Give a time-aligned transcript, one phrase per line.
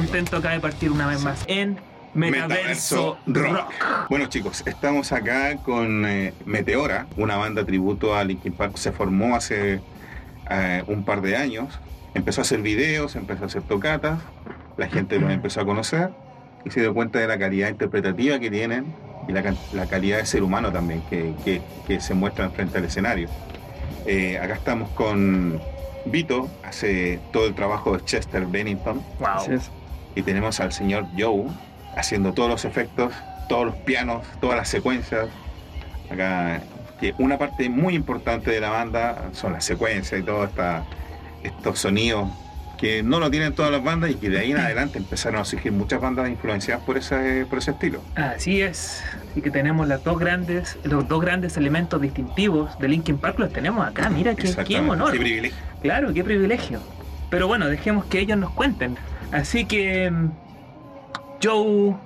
[0.00, 1.76] Contento acá de partir una vez más en
[2.14, 3.70] Metaverso, Rock.
[4.08, 8.78] Bueno chicos, estamos acá con eh, Meteora, una banda tributo a Linkin Park.
[8.78, 9.80] Se formó hace
[10.48, 11.78] eh, un par de años.
[12.14, 14.20] Empezó a hacer videos, empezó a hacer tocatas.
[14.78, 16.08] La gente los empezó a conocer
[16.64, 18.94] y se dio cuenta de la calidad interpretativa que tienen
[19.28, 22.86] y la, la calidad de ser humano también que, que- que se muestran frente al
[22.86, 23.28] escenario.
[24.06, 25.60] Eh, acá estamos con
[26.06, 29.60] Vito, hace todo el trabajo de Chester Bennington Wow.
[30.14, 31.46] Y tenemos al señor Joe
[31.96, 33.12] haciendo todos los efectos,
[33.48, 35.28] todos los pianos, todas las secuencias.
[36.10, 36.62] Acá,
[37.00, 40.50] que una parte muy importante de la banda son las secuencias y todos
[41.42, 42.28] estos sonidos
[42.80, 45.44] que no lo tienen todas las bandas y que de ahí en adelante empezaron a
[45.44, 48.02] surgir muchas bandas influenciadas por ese, por ese estilo.
[48.14, 49.02] Así es.
[49.30, 53.52] Así que tenemos las dos grandes, los dos grandes elementos distintivos de Linkin Park los
[53.52, 54.08] tenemos acá.
[54.08, 55.12] Mira qué, qué honor.
[55.12, 55.58] Qué privilegio.
[55.82, 56.80] Claro, qué privilegio.
[57.28, 58.96] Pero bueno, dejemos que ellos nos cuenten.
[59.32, 60.30] Así que mm,
[61.42, 61.96] Joe,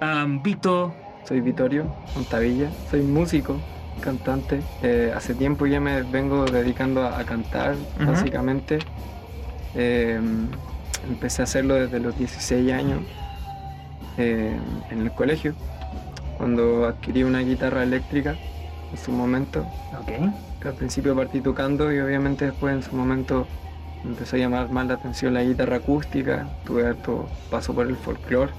[0.00, 0.94] um, Vito,
[1.24, 3.56] Soy Vittorio Montavilla, soy músico,
[4.00, 4.60] cantante.
[4.82, 8.78] Eh, hace tiempo ya me vengo dedicando a, a cantar, básicamente.
[9.74, 10.20] Eh,
[11.08, 13.00] empecé a hacerlo desde los 16 años
[14.18, 14.56] eh,
[14.90, 15.54] en el colegio,
[16.38, 18.36] cuando adquirí una guitarra eléctrica
[18.92, 19.66] en su momento.
[20.00, 20.32] ok.
[20.62, 23.65] que al principio partí tocando y obviamente después en su momento me
[24.04, 28.52] empezó a llamar más la atención la guitarra acústica, tuve harto paso por el folclore.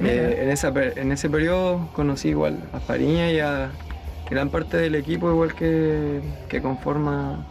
[0.00, 3.70] Eh, en, esa, en ese periodo conocí igual a Fariña y a
[4.30, 7.46] gran parte del equipo igual que, que conforma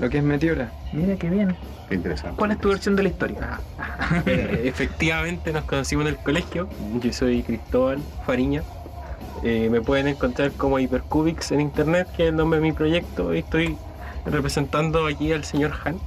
[0.00, 0.72] lo que es Meteora.
[0.92, 1.54] Mira qué bien.
[1.88, 2.36] Qué interesante.
[2.36, 3.60] ¿Cuál es tu versión de la historia?
[4.26, 6.68] Eh, efectivamente nos conocimos en el colegio.
[7.00, 8.62] Yo soy Cristóbal Fariña.
[9.42, 13.34] Eh, me pueden encontrar como Hypercubics en internet, que es el nombre de mi proyecto.
[13.34, 13.76] Y estoy
[14.26, 15.98] representando aquí al señor Han.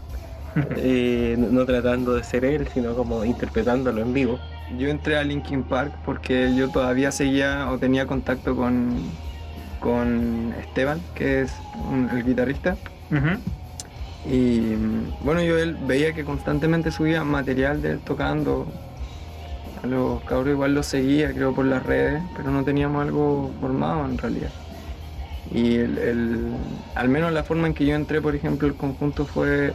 [0.78, 4.40] Eh, no, tratando de ser él, sino como interpretándolo en vivo.
[4.78, 8.96] Yo entré a Linkin Park porque yo todavía seguía o tenía contacto con,
[9.80, 11.54] con Esteban, que es
[11.92, 12.76] un- el guitarrista.
[13.12, 13.40] Ujú.
[14.34, 18.68] Y mm, bueno, yo él veía que constantemente subía material de él tocando.
[19.84, 24.06] A los cabros igual los seguía, creo, por las redes, pero no teníamos algo formado
[24.06, 24.50] en realidad.
[25.54, 26.48] Y el, el-
[26.96, 29.72] al menos la forma en que yo entré, por ejemplo, el conjunto fue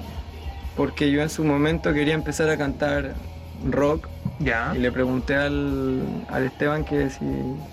[0.77, 3.15] porque yo en su momento quería empezar a cantar
[3.71, 4.09] rock
[4.41, 4.73] Ya.
[4.75, 7.25] y le pregunté al, al Esteban que si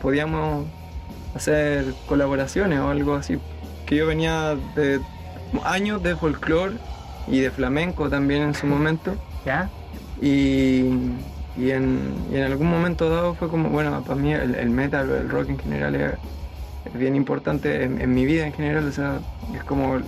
[0.01, 0.65] podíamos
[1.35, 3.37] hacer colaboraciones o algo así.
[3.85, 4.99] Que yo venía de
[5.63, 6.75] años de folclore
[7.27, 9.15] y de flamenco también en su momento.
[9.45, 9.69] Ya.
[10.21, 10.83] Y,
[11.57, 15.09] y en, y en algún momento dado fue como, bueno, para mí el, el metal
[15.09, 16.11] el rock en general es,
[16.85, 18.87] es bien importante en, en mi vida en general.
[18.87, 19.19] O sea,
[19.55, 19.99] es como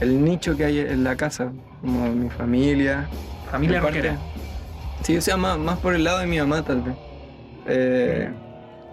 [0.00, 3.08] el, nicho que hay en la casa, como mi familia.
[3.50, 4.16] Familia rockera.
[5.02, 6.94] Sí, o sea, más, más por el lado de mi mamá tal vez.
[7.66, 8.28] Eh,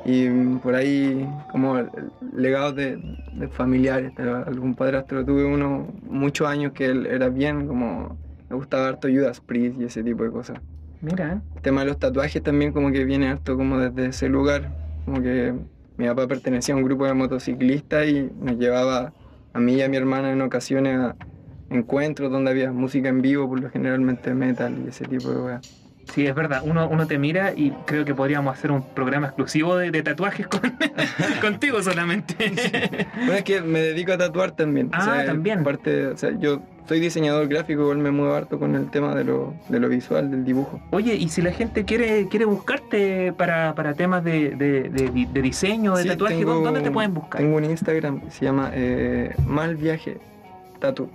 [0.05, 0.29] y
[0.59, 1.89] por ahí como el-
[2.33, 2.97] el legado de,
[3.33, 4.13] de familiares.
[4.17, 8.17] Algún padrastro tuve uno muchos años que él era bien como...
[8.49, 10.59] Me gustaba harto Judas Priest y ese tipo de cosas.
[11.01, 11.41] Mira.
[11.55, 14.69] El tema de los tatuajes también como que viene harto como desde ese lugar.
[15.03, 15.53] Como que
[15.97, 19.11] mi papá pertenecía a un grupo de motociclistas y nos llevaba
[19.57, 21.15] a mí y a mi hermana en ocasiones a
[21.71, 25.83] encuentros donde había música en vivo, por lo generalmente metal y ese tipo de cosas.
[26.13, 26.61] Sí, es verdad.
[26.63, 30.47] Uno, uno te mira y creo que podríamos hacer un programa exclusivo de, de tatuajes
[30.47, 30.61] con,
[31.41, 32.35] contigo solamente.
[33.17, 34.89] Bueno, es que me dedico a tatuar también.
[34.93, 35.59] Ah, también.
[35.59, 39.23] Aparte, o sea, yo soy diseñador gráfico, igual me muevo harto con el tema de
[39.25, 40.79] lo, de lo visual, del dibujo.
[40.91, 45.41] Oye, y si la gente quiere, quiere buscarte para, para temas de, de, de- de
[45.41, 47.41] diseño, de Sí, tatuaje, tengo- ¿dónde te pueden buscar?
[47.41, 50.17] Tengo un Instagram que se llama eh, malviaje
[50.79, 51.09] tatu.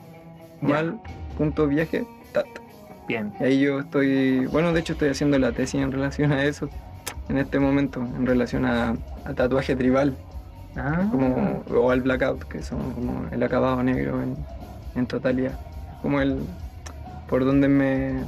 [0.60, 0.82] Ya.
[1.38, 2.46] Mal.viaje tat.
[3.08, 3.32] Bien.
[3.40, 6.68] Y ahí yo estoy, bueno, de hecho estoy haciendo la tesis en relación a eso,
[7.28, 8.90] en este momento, en relación a,
[9.24, 10.16] a tatuaje tribal,
[10.76, 14.36] Ah, como, o al blackout, que son como el acabado negro en,
[14.94, 15.58] en totalidad.
[16.02, 16.40] Como el,
[17.28, 18.24] por donde me...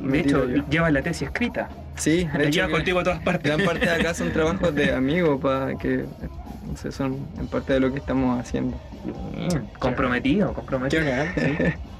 [0.00, 0.64] me de hecho, yo.
[0.68, 1.68] llevas la tesis escrita.
[1.96, 3.54] Sí, de La que contigo a todas partes.
[3.54, 6.06] gran parte de acá son trabajos de amigos para que
[6.66, 8.76] no sé, son en parte de lo que estamos haciendo.
[9.36, 11.04] Bien, comprometido, comprometido.
[11.36, 11.56] Sí.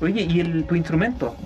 [0.00, 1.36] Oye, ¿y el, tu instrumento?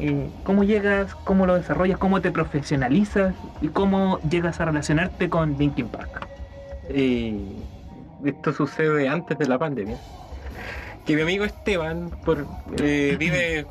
[0.45, 1.15] ¿Cómo llegas?
[1.25, 1.99] ¿Cómo lo desarrollas?
[1.99, 3.35] ¿Cómo te profesionalizas?
[3.63, 6.27] ¿Y cómo llegas a relacionarte con Linkin Park?
[6.91, 7.41] Eh,
[8.25, 9.97] esto sucede antes de la pandemia.
[11.09, 12.47] Que mi amigo Esteban por,
[12.83, 13.65] eh, vive,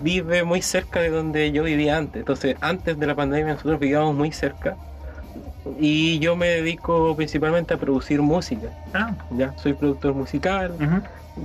[0.00, 2.18] vive muy cerca de donde yo vivía antes.
[2.18, 4.76] Entonces, antes de la pandemia nosotros vivíamos muy cerca.
[5.78, 8.68] Y yo me dedico principalmente a producir música.
[8.92, 10.72] Ah, Ya, soy productor musical,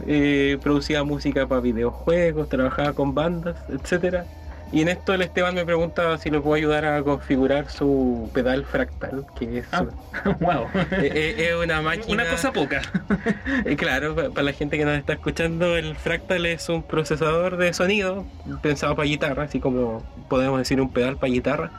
[0.07, 4.25] eh, producía música para videojuegos, trabajaba con bandas, etcétera.
[4.71, 8.65] Y en esto el Esteban me pregunta si le puedo ayudar a configurar su pedal
[8.65, 9.85] fractal, que es, Ah,
[10.41, 10.65] wow.
[10.91, 12.23] eh, eh, es una máquina...
[12.23, 12.81] Una cosa poca.
[13.65, 17.55] Eh, Claro, pa- para la gente que nos está escuchando, el Fractal es un procesador
[17.57, 18.25] de sonido
[18.61, 21.71] pensado para guitarra, así como podemos decir un pedal para guitarra,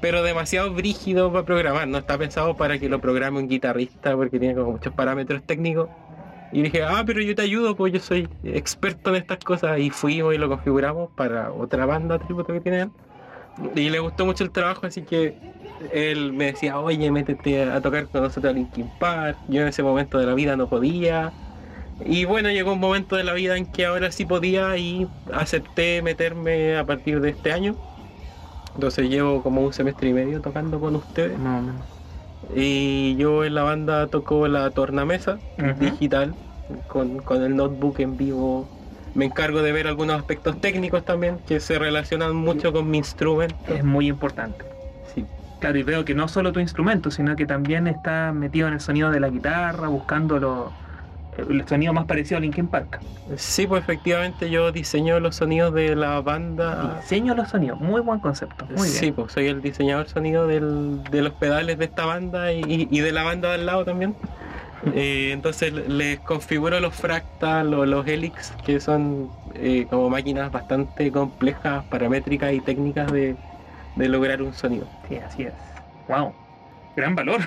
[0.00, 4.38] pero demasiado brígido para programar, no está pensado para que lo programe un guitarrista porque
[4.38, 5.88] tiene como muchos parámetros técnicos.
[6.52, 9.78] Y dije, ah, pero yo te ayudo, pues yo soy experto en estas cosas.
[9.78, 12.90] Y fuimos y lo configuramos para otra banda tributo que tiene él.
[13.74, 15.36] Y le gustó mucho el trabajo, así que
[15.92, 19.38] él me decía, oye, métete a tocar con nosotros a Linkin Park.
[19.48, 21.32] Yo en ese momento de la vida no podía.
[22.04, 26.02] Y bueno, llegó un momento de la vida en que ahora sí podía y acepté
[26.02, 27.76] meterme a partir de este año.
[28.74, 31.38] Entonces llevo como un semestre y medio tocando con ustedes.
[31.38, 31.91] Más o menos.
[32.54, 36.36] Y yo en la banda toco la tornamesa digital
[36.86, 38.70] con, con el notebook en vivo.
[39.14, 43.74] Me encargo de ver algunos aspectos técnicos también que se relacionan mucho con mi instrumento.
[43.74, 44.64] Es muy importante.
[45.14, 45.26] Sí.
[45.58, 48.80] Claro, y veo que no solo tu instrumento, sino que también está metido en el
[48.80, 50.74] sonido de la guitarra, buscando lo-
[51.36, 53.00] el sonido más parecido a Linkin Park.
[53.36, 56.98] Sí, pues efectivamente yo diseño los sonidos de la banda.
[57.00, 58.66] Diseño los sonidos, muy buen concepto.
[58.76, 59.14] Muy sí, bien.
[59.14, 63.12] pues soy el diseñador sonido del- de los pedales de esta banda y, y de
[63.12, 64.14] la banda de al lado también.
[64.94, 71.10] Eh, entonces les configuro los fractal o los helix, que son eh, como máquinas bastante
[71.12, 73.36] complejas, paramétricas y técnicas de,
[73.94, 74.86] de lograr un sonido.
[75.08, 75.52] Sí, así es.
[76.08, 76.32] Wow.
[76.96, 77.40] Gran valor.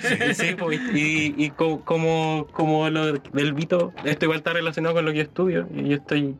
[0.00, 4.94] Sí, sí, pues, y, y co- como, como lo del Vito, esto igual está relacionado
[4.94, 5.68] con lo que yo estudio.
[5.70, 6.34] Yo estoy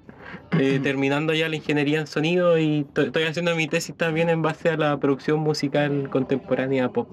[0.58, 4.40] eh, terminando ya la ingeniería en sonido y to- estoy haciendo mi tesis también en
[4.42, 7.08] base a la producción musical contemporánea pop.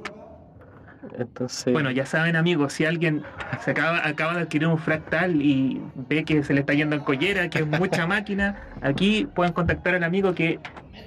[1.18, 3.24] Entonces, Bueno, ya saben amigos, si alguien
[3.64, 7.02] se acaba, acaba de adquirir un fractal y ve que se le está yendo en
[7.04, 10.60] collera, que es mucha máquina, aquí pueden contactar al amigo que,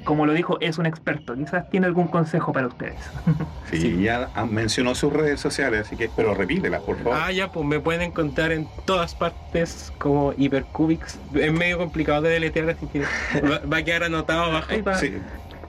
[0.05, 1.35] como lo dijo, es un experto.
[1.35, 2.97] Quizás tiene algún consejo para ustedes.
[3.73, 7.19] Sí, ya ah, mencionó sus redes sociales, así que, pero repítelas, por favor.
[7.21, 11.19] ah, ya, pues me pueden encontrar en todas partes como Hypercubics.
[11.35, 13.01] Es medio complicado de deletrear, así que
[13.41, 14.69] va, va a quedar anotado abajo.
[15.01, 15.15] Sí,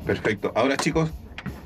[0.06, 0.52] perfecto.
[0.56, 1.12] Ahora chicos,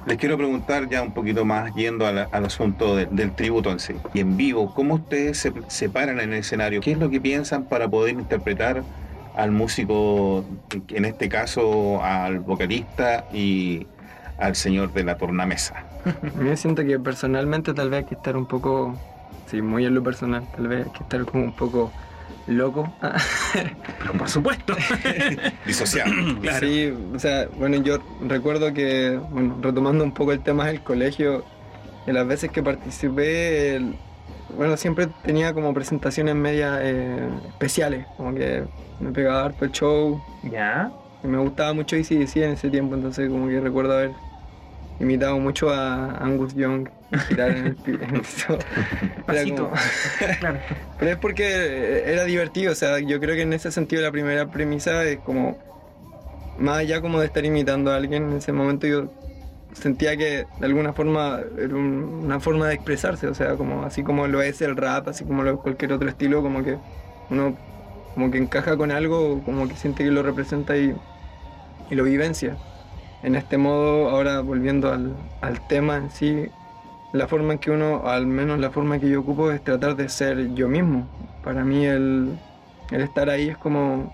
[0.06, 3.94] les quiero preguntar ya un poquito más yendo al asunto de- del tributo en sí.
[4.13, 6.81] Y en vivo, ¿cómo ustedes se, se paran en el escenario?
[6.81, 8.83] ¿Qué es lo que piensan para poder interpretar
[9.36, 10.44] al músico,
[10.89, 13.88] en este caso al vocalista y
[14.39, 15.83] al señor de la tornamesa?
[16.44, 18.95] Yo siento que personalmente tal vez hay que estar un poco,
[19.50, 21.92] sí, muy en lo personal, tal vez hay que estar como un poco
[22.47, 22.91] loco.
[23.99, 24.75] Pero por supuesto.
[25.65, 26.07] Disociar.
[26.41, 26.59] Claro.
[26.67, 31.43] Sí, o sea, bueno, yo recuerdo que, bueno, retomando un poco el tema del colegio,
[32.05, 33.95] de las veces que participé, el-
[34.57, 38.63] bueno, siempre tenía como presentaciones medias eh, especiales, como que
[38.99, 40.91] me pegaba harto el show, ya.
[41.23, 44.11] y me gustaba mucho ACDC en ese tiempo, entonces como que recuerdo haber
[44.99, 48.57] imitado mucho a Angus Young, girar en el, piso.
[49.27, 49.71] Era como-
[50.39, 50.63] claro.
[50.97, 54.49] Pero es porque era divertido, o sea, yo creo que en ese sentido la primera
[54.51, 55.57] premisa es como,
[56.55, 59.12] más allá como de estar imitando a alguien, en ese momento yo
[59.74, 64.03] sentía que de alguna forma era un- una forma de expresarse, o sea, como así
[64.03, 66.81] como lo es el rap, así como lo es cualquier otro estilo, como que
[67.29, 67.55] uno
[68.13, 70.95] como que encaja con algo, como que siente que lo representa y,
[71.89, 72.62] y lo vivencia.
[73.21, 76.53] En este modo, ahora volviendo al, al tema en sí,
[77.13, 80.10] la forma en que uno, al menos la forma que yo ocupo es tratar de
[80.10, 81.08] ser yo mismo.
[81.44, 82.38] Para mí el,
[82.91, 84.13] el estar ahí es como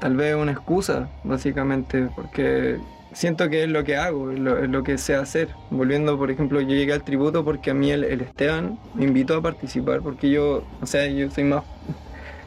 [0.00, 2.78] tal vez una excusa, básicamente, porque
[3.12, 5.48] siento que es lo que hago, es lo, que sé hacer.
[5.70, 9.36] Volviendo, por ejemplo, yo llegué al tributo porque a mí el, el Esteban me invitó
[9.36, 11.64] a participar, porque yo, o sea, yo soy más...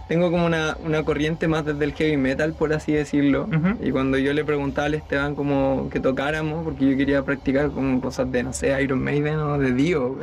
[0.10, 3.48] Tengo como una, una corriente más desde el heavy metal, por así decirlo.
[3.80, 8.01] Y cuando yo le preguntaba al Esteban como que tocáramos, porque yo quería practicar como
[8.01, 10.18] cosas de, no sé, Iron Maiden o de Dio.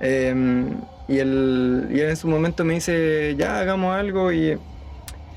[0.00, 4.58] Em, y, él, y él en su momento me dice, ya hagamos algo, y,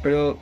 [0.01, 0.39] pero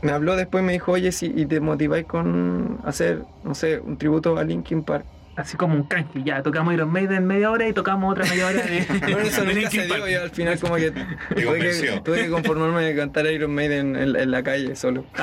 [0.00, 3.80] me habló después y me dijo, oye, si y te motiváis con hacer, no sé,
[3.80, 5.06] un tributo a Linkin Park.
[5.36, 6.22] Así como un canje.
[6.24, 9.54] Ya, tocamos Iron Maiden media hora y tocamos otra media hora de, Bueno, eso de
[9.54, 12.02] nunca se dio y al final como que tuve que, convenció.
[12.02, 15.04] tuve que conformarme de cantar Iron Maiden en, en la calle solo.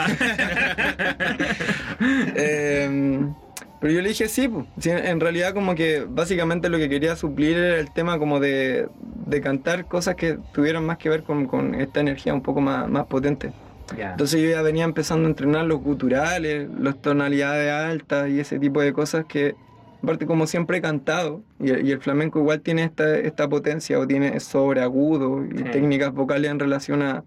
[2.36, 3.34] Em,
[3.80, 4.66] pero yo le dije sí, pues.
[4.80, 8.88] Sí, en realidad como que básicamente lo que quería suplir era el tema como de,
[9.26, 12.88] de cantar cosas que tuvieran más que ver con, con esta energía un poco más,
[12.90, 13.52] más potente.
[13.98, 18.82] Entonces yo ya venía empezando a entrenar los guturales, las tonalidades altas y ese tipo
[18.82, 19.56] de cosas que,
[20.04, 24.06] aparte como siempre he cantado, y, y el flamenco igual tiene esta, esta potencia o
[24.06, 25.64] tiene sobreagudo y Sí.
[25.64, 27.24] técnicas vocales en relación a,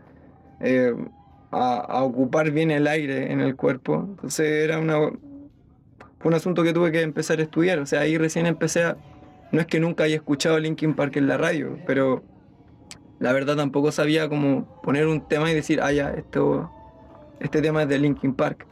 [0.60, 0.94] eh,
[1.50, 4.04] a, a ocupar bien el aire en el cuerpo.
[4.10, 7.78] Entonces era una, fue un asunto que tuve que empezar a estudiar.
[7.78, 8.96] O sea, ahí recién empecé a...
[9.52, 12.22] No es que nunca haya escuchado Linkin Park en la radio, pero
[13.20, 16.70] la verdad tampoco sabía cómo poner un tema y decir, ah, ya, esto,
[17.40, 18.66] este tema es de Linkin Park.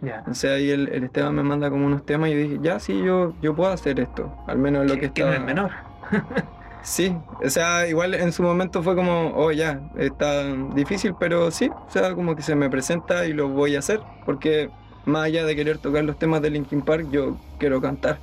[0.00, 0.24] Ya.
[0.26, 2.78] O sea, ahí el, el Esteban me manda como unos temas y yo dije, ya,
[2.80, 4.36] sí, yo, yo puedo hacer esto.
[4.46, 5.34] Al menos lo que Que no estaba...
[5.34, 5.70] es menor.
[6.82, 11.68] Sí, o sea, igual en su momento fue como, oh ya, está difícil, pero sí,
[11.68, 14.70] o sea, como que se me presenta y lo voy a hacer, porque
[15.04, 18.20] más allá de querer tocar los temas de Linkin Park, yo quiero cantar.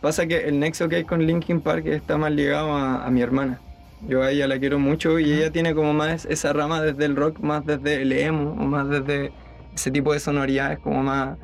[0.00, 3.20] Pasa que el nexo que hay con Linkin Park está más ligado a, a mi
[3.20, 3.60] hermana.
[4.00, 7.16] Yo a ella la quiero mucho y ella tiene como más esa rama desde el
[7.16, 9.32] rock, más desde el emo, o más desde
[9.74, 11.36] ese tipo de sonoridades como más,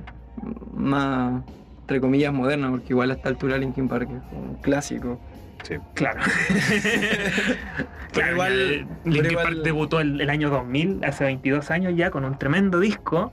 [0.72, 1.42] más
[1.82, 5.20] entre comillas, moderna, porque igual a esta altura Linkin Park es un clásico.
[5.64, 5.74] Sí.
[5.94, 6.20] Claro.
[8.12, 11.92] Pero Claro, igual- pero Linkin igual- Park debutó el, el año 2000, hace 22 años
[11.96, 13.32] ya, con un tremendo disco.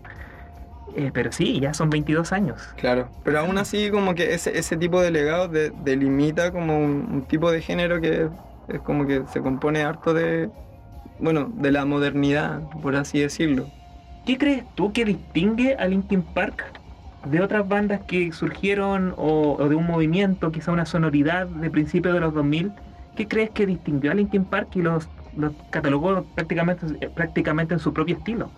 [0.96, 2.62] Eh, pero sí, ya son 22 años.
[2.77, 7.08] Claro, pero aún así como que ese, ese tipo de legado de- delimita como un,
[7.12, 8.30] un tipo de género que
[8.68, 10.50] es como que se compone harto de,
[11.20, 13.68] bueno, de la modernidad, por así decirlo.
[14.27, 16.65] ¿Qué crees tú que distingue a Linkin Park
[17.31, 22.19] de otras bandas que surgieron o, de un movimiento, quizá una sonoridad de principios de
[22.19, 22.74] los 2000?
[23.15, 25.07] ¿Qué crees que distinguió a Linkin Park y los,
[25.69, 28.51] catalogó eh, prácticamente en su propio estilo?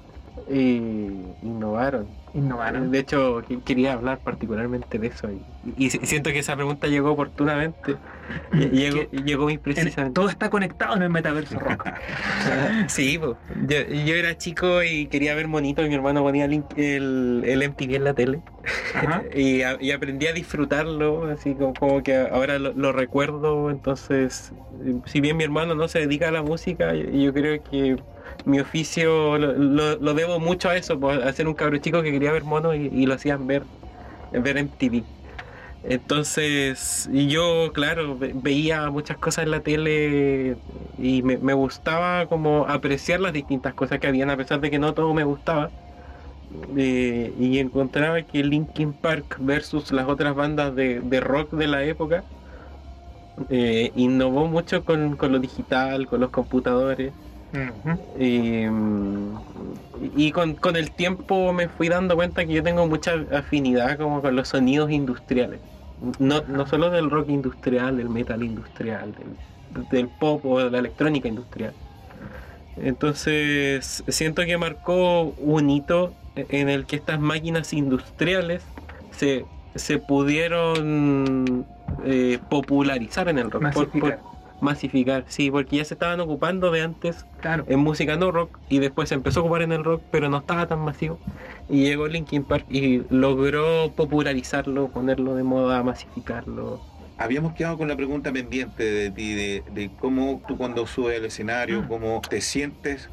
[0.49, 1.11] Eh,
[1.43, 2.07] innovaron.
[2.33, 2.91] Innovaron.
[2.91, 5.29] De hecho, que- quería hablar particularmente de eso.
[5.31, 7.95] Y, y si- siento que esa pregunta llegó oportunamente.
[8.53, 10.13] Y- Llegó, llegó muy En- precisamente.
[10.13, 11.87] todo está conectado en el metaverso rock.
[12.87, 13.35] Sí, po.
[13.67, 16.63] yo, yo era chico y quería ver monito y mi hermano ponía el,
[17.45, 18.41] el MTV en la tele.
[18.93, 19.23] Ajá.
[19.35, 23.71] Y, a- y aprendí a disfrutarlo, así como, como que ahora lo, lo recuerdo.
[23.71, 24.51] Entonces,
[25.05, 27.97] si bien mi hermano no se dedica a la música, yo, yo creo que
[28.45, 29.53] mi oficio lo,
[29.97, 32.75] lo- debo mucho a eso, pues, a ser un cabro chico que quería ver monos
[32.75, 33.67] y, lo hacían ver,
[34.31, 35.05] ver MTV.
[35.83, 40.59] Entonces, yo, claro, ve- veía muchas cosas en la tele
[40.97, 44.79] y me, me gustaba como apreciar las distintas cosas que habían, a pesar de que
[44.79, 45.73] no todo me gustaba.
[46.77, 51.83] Eh, y encontraba que Linkin Park versus las otras bandas de, de rock de la
[51.83, 52.25] época
[53.49, 57.13] eh, innovó mucho con, con lo digital, con los computadores.
[60.17, 64.21] Y con, con el tiempo me fui dando cuenta que yo tengo mucha afinidad como
[64.21, 65.59] con los sonidos industriales.
[66.19, 70.79] No, no solo del rock industrial, del metal industrial, del, del pop o de la
[70.79, 71.73] electrónica industrial.
[72.77, 78.63] Entonces siento que marcó un hito en el que estas máquinas industriales
[79.11, 81.65] se, se pudieron
[82.05, 83.63] eh, popularizar en el rock.
[83.73, 84.19] Por- por-
[84.61, 85.25] Masificar.
[85.27, 87.65] sí, porque ya se estaban ocupando de antes Claro.
[87.67, 90.37] en música no rock y después se empezó a ocupar en el rock, pero no
[90.39, 91.19] estaba tan masivo.
[91.69, 96.81] Y llegó Linkin Park y logró popularizarlo, ponerlo de moda, masificarlo.
[97.17, 101.25] Habíamos quedado con la pregunta pendiente de ti, de, de cómo tú cuando subes al
[101.25, 101.87] escenario, Mm.
[101.87, 103.09] cómo te sientes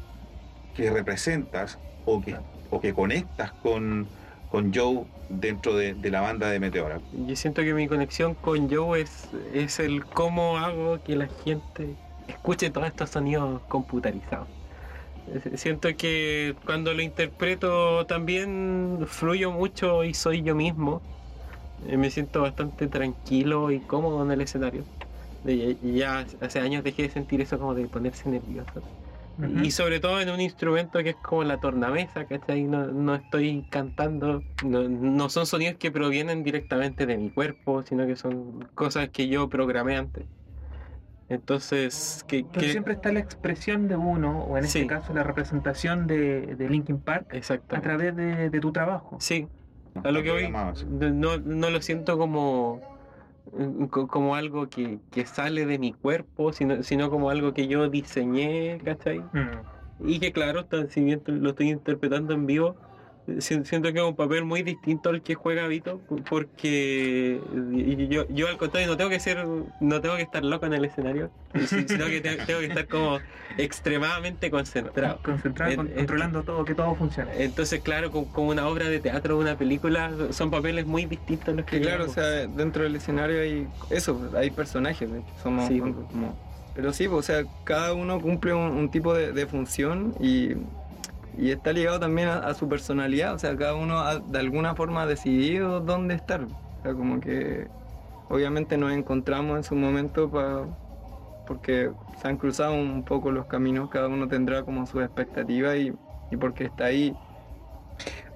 [0.75, 2.35] que representas o que,
[2.69, 4.07] o que conectas con,
[4.51, 6.99] con Joe dentro de, de la banda de Meteora.
[7.27, 11.95] Yo siento que mi conexión con Joe es, es el cómo hago que la gente
[12.27, 14.47] escuche todos estos sonidos computarizados.
[15.55, 21.01] Siento que cuando lo interpreto también fluyo mucho y soy yo mismo.
[21.87, 24.83] Eh, Me siento bastante tranquilo y cómodo en el escenario.
[25.83, 28.81] Ya hace años dejé de sentir eso como de ponerse nervioso.
[29.63, 32.63] Y sobre todo en un instrumento que es como la tornamesa, ¿cachai?
[32.63, 38.07] No, no estoy cantando, no, no son sonidos que provienen directamente de mi cuerpo, sino
[38.07, 40.25] que son cosas que yo programé antes.
[41.29, 45.23] Entonces, que, Pero que- siempre está la expresión de uno, o en este caso la
[45.23, 47.75] representación de, de Linkin Park, exacto.
[47.75, 49.17] a través de, de tu trabajo.
[49.19, 49.47] Sí,
[50.03, 52.96] a lo que no, no lo siento como, co-
[53.89, 58.79] como algo que, que sale de mi cuerpo, sino, sino como algo que yo diseñé,
[58.83, 59.19] ¿cachai?
[59.19, 60.07] Mm.
[60.07, 62.75] Y que claro, si bien lo estoy interpretando en vivo,
[63.39, 67.39] siento que es un papel muy distinto al que juega Vito, porque
[68.09, 69.45] yo, yo al contrario no tengo que ser,
[69.79, 71.29] no tengo que estar loco en el escenario,
[71.65, 73.19] si- sino que te- tengo que estar como
[73.57, 75.19] extremadamente concentrado.
[75.23, 77.31] Concentrado, En- con- en- controlando todo, que todo funcione.
[77.43, 81.55] Entonces, claro, co- como una obra de teatro o una película, son papeles muy distintos
[81.55, 85.09] los que Que claro, o sea, dentro del escenario hay eso, hay personajes,
[85.43, 85.79] somos Sí.
[85.79, 86.37] como...
[86.75, 90.51] Pero sí, o sea, cada uno cumple un, un tipo de, de función y,
[91.37, 95.03] y está ligado también a, su personalidad, o sea, cada uno ha- de alguna forma
[95.03, 96.43] ha decidido dónde estar.
[96.43, 97.67] O sea, como que
[98.29, 100.29] obviamente nos encontramos en su momento
[101.47, 101.91] porque
[102.21, 105.93] se han cruzado un poco los caminos, cada uno tendrá como su expectativa y
[106.29, 107.15] y porque está ahí.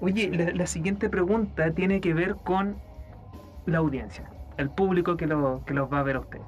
[0.00, 2.76] Oye, la, la siguiente pregunta tiene que ver con
[3.66, 6.46] la audiencia, el público que, lo, que los va a ver a ustedes.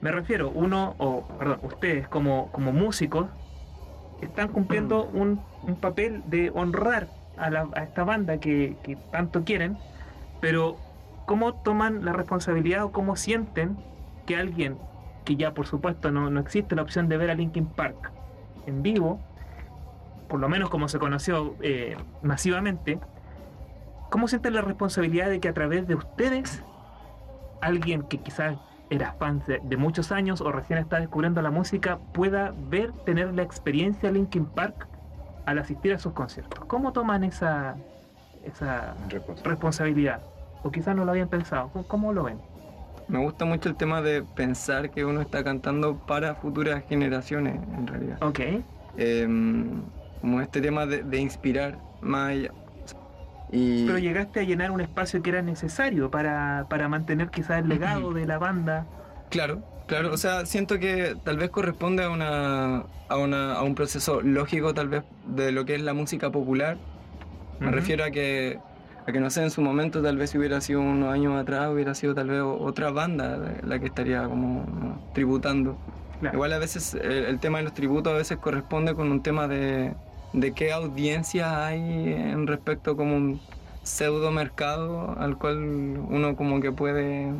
[0.00, 3.26] Me refiero, uno, o perdón, ustedes como, como músicos
[4.20, 9.76] están cumpliendo un, un papel de honrar a, la- esta banda que, que tanto quieren,
[10.40, 10.76] pero
[11.26, 13.76] ¿cómo toman la responsabilidad o cómo sienten
[14.26, 14.76] que alguien,
[15.24, 18.12] que ya por supuesto no, no existe la opción de ver a Linkin Park
[18.66, 19.20] en vivo,
[20.28, 22.98] por lo menos como se conoció eh, masivamente,
[24.10, 26.62] ¿cómo sienten la responsabilidad de que a través de ustedes,
[27.60, 28.56] alguien que quizás
[28.90, 33.42] era fan de, muchos años o recién está descubriendo la música, pueda ver, tener la
[33.42, 34.88] experiencia Linkin Park
[35.46, 36.64] al asistir a sus conciertos?
[36.66, 37.76] ¿Cómo toman esa,
[38.44, 38.94] esa
[39.44, 40.20] responsabilidad?
[40.62, 41.70] O quizás no lo habían pensado.
[41.72, 42.38] ¿Cómo- ¿Cómo lo ven?
[43.08, 47.86] Me gusta mucho el tema de pensar que uno está cantando para futuras generaciones, en
[47.86, 48.18] realidad.
[48.20, 48.40] Ok.
[48.98, 49.82] Em,
[50.20, 52.52] como este tema de, de inspirar más allá.
[53.50, 57.68] Y Pero llegaste a llenar un espacio que era necesario para, para mantener quizás el
[57.68, 58.92] legado de la banda.
[59.28, 63.74] claro, claro, o sea, siento que tal vez corresponde a una, a una a un
[63.74, 66.82] proceso lógico tal vez de lo que es la música popular.
[67.58, 67.72] Me Ujú.
[67.72, 68.64] refiero a que
[69.06, 71.70] a que no sé, en su momento tal vez si hubiera sido unos años atrás
[71.72, 75.10] hubiera sido tal vez otra banda la que estaría como ¿no?
[75.12, 75.82] tributando.
[76.20, 76.36] Claro.
[76.36, 79.48] Igual a veces el, el tema de los tributos a veces corresponde con un tema
[79.48, 79.98] de,
[80.32, 81.80] de qué audiencia hay
[82.12, 83.40] en respecto como un
[83.82, 87.32] pseudo mercado al cual uno como que puede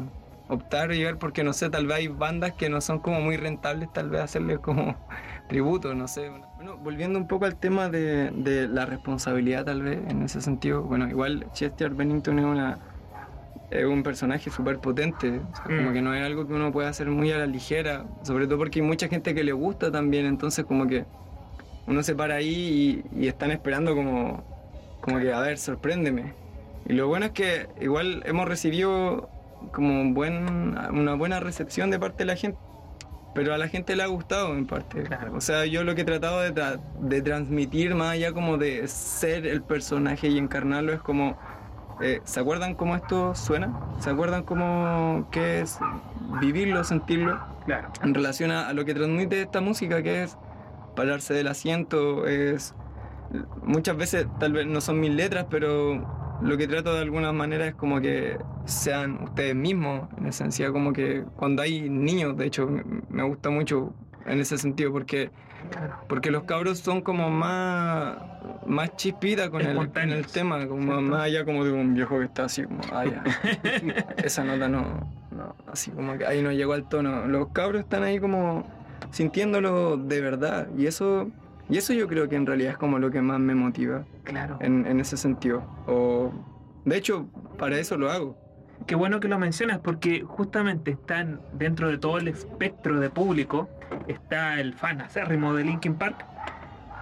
[0.48, 3.36] optar y ver porque no sé, tal vez hay bandas que no son como muy
[3.36, 4.96] rentables tal vez hacerles como
[5.48, 6.30] tributo, no sé.
[6.56, 10.82] Bueno, volviendo un poco al tema de, de la responsabilidad tal vez en ese sentido,
[10.82, 12.78] bueno, igual Chester Bennington es una
[13.70, 15.92] es un personaje súper potente, o sea, como Mm.
[15.92, 18.80] que no es algo que uno pueda hacer muy a la ligera, sobre todo porque
[18.80, 21.04] hay mucha gente que le gusta también, entonces como que
[21.88, 24.44] uno se para ahí y, y están esperando como,
[25.00, 26.32] como que, a ver, sorpréndeme.
[26.86, 29.28] Y lo bueno es que igual hemos recibido
[29.72, 32.58] como un buen, una buena recepción de parte de la gente,
[33.34, 35.02] pero a la gente le ha gustado en parte.
[35.02, 35.34] Claro.
[35.34, 38.86] O sea, yo lo que he tratado de, tra- de transmitir más allá como de
[38.88, 41.36] ser el personaje y encarnarlo es como
[42.00, 43.76] eh, ¿Se acuerdan cómo esto suena?
[43.98, 45.78] ¿Se acuerdan cómo qué es
[46.40, 47.40] vivirlo, sentirlo?
[47.66, 47.88] Claro.
[48.04, 50.38] En relación a, a lo que transmite esta música, que es
[50.98, 52.74] pararse del asiento, es
[53.62, 57.68] muchas veces tal vez no son mis letras, pero lo que trato de alguna manera
[57.68, 62.68] es como que sean ustedes mismos, en esencia, como que cuando hay niños, de hecho,
[63.08, 63.92] me, gusta mucho
[64.26, 65.30] en ese sentido, porque
[66.08, 68.16] porque los cabros son como más,
[68.66, 71.02] más chispita con el, con el tema, como ¿cierto?
[71.02, 73.22] más allá como de un viejo que está así como, ah, ya.
[74.16, 77.26] Esa nota no, no, así como que ahí no llegó al tono.
[77.28, 78.64] Los cabros están ahí como
[79.10, 80.68] sintiéndolo de verdad.
[80.76, 81.30] Y eso,
[81.68, 84.58] y eso yo creo que en realidad es como lo que más me motiva Claro.
[84.60, 85.62] en, en ese sentido.
[85.86, 86.32] O,
[86.84, 87.26] de hecho,
[87.58, 88.36] para eso lo hago.
[88.86, 93.68] Qué bueno que lo mencionas porque justamente están dentro de todo el espectro de público,
[94.06, 96.24] está el fan acérrimo de Linkin Park,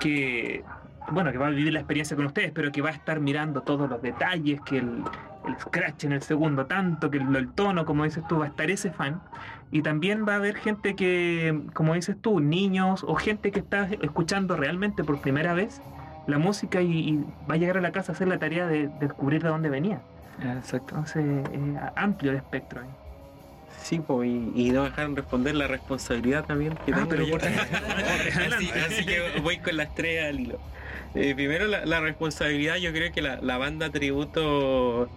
[0.01, 0.65] que
[1.13, 3.61] bueno, que va a vivir la experiencia con ustedes, pero que va a estar mirando
[3.63, 5.05] todos los detalles, que el,
[5.47, 8.49] el scratch en el segundo tanto, que el, el tono, como dices tú, va a
[8.49, 9.21] estar ese fan.
[9.73, 13.89] Y también va a haber gente que, como dices tú, niños o gente que está
[14.01, 15.83] escuchando realmente por primera vez
[16.27, 18.89] la música y, y va a llegar a la casa a hacer la tarea de,
[18.89, 20.01] de descubrir de dónde venía.
[20.41, 20.95] Exacto.
[20.97, 22.81] Entonces, eh, amplio el espectro.
[22.81, 22.89] ahí.
[23.83, 27.37] Sí, po, y, y no dejaron responder la responsabilidad también que Ah, tengo yo.
[28.57, 30.59] así, así que voy con las tres al hilo.
[31.15, 35.09] Eh, primero, la, la responsabilidad, yo creo que la, la banda tributo,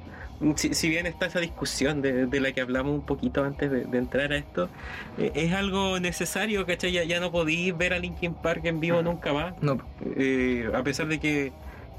[0.56, 3.86] si, si bien está esa discusión de, de la que hablamos un poquito antes de,
[3.86, 4.70] de entrar a esto,
[5.18, 6.92] eh, es algo necesario, ¿cachai?
[6.92, 9.54] Ya, ya no podéis ver a Linkin Park en vivo nunca más.
[9.62, 9.78] No,
[10.16, 11.52] Eh, a pesar de que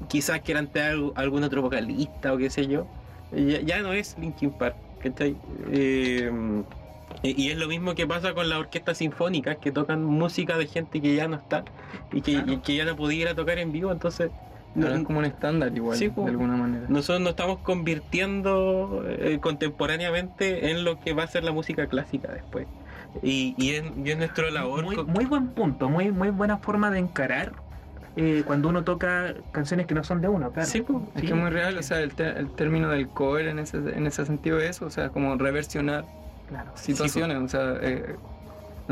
[0.09, 2.87] quizás quieran tener al- algún otro vocalista o qué sé yo,
[3.31, 5.35] ya, ya no es Linkin Park, ¿cachai?
[5.71, 6.31] Eh,
[7.23, 10.65] y y es lo mismo que pasa con las orquestas sinfónicas que tocan música de
[10.65, 11.63] gente que ya no está
[12.11, 12.53] y que, Claro.
[12.53, 14.31] y que ya no podía ir a tocar en vivo, entonces
[14.75, 16.85] no- ahora es como un estándar igual, Sí, de alguna manera.
[16.87, 22.31] nosotros nos estamos convirtiendo eh, contemporáneamente en lo que va a ser la música clásica
[22.31, 22.67] después.
[23.21, 24.83] Y, y es, y es nuestra labor.
[25.05, 27.51] Muy, buen punto, muy, muy buena forma de encarar
[28.15, 30.67] eh, cuando uno toca canciones que no son de uno, claro.
[30.69, 30.79] Sí.
[30.79, 33.59] Es Sí, que es muy real, o sea, el, te- el término del cover en
[33.59, 36.05] ese, en ese sentido es eso, o sea, como reversionar
[36.47, 36.71] Claro.
[36.75, 38.15] situaciones, o sea, eh,